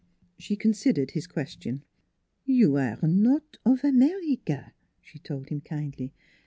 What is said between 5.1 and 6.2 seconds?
told him kindly.